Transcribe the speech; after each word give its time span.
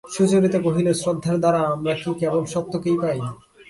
সুচরিতা 0.13 0.59
কহিল, 0.65 0.87
শ্রদ্ধার 1.01 1.37
দ্বারা 1.43 1.61
আমরা 1.73 1.93
কি 2.01 2.11
কেবল 2.21 2.43
সত্যকেই 2.53 2.97
পাই? 3.01 3.19